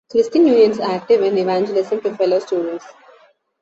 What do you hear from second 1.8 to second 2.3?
to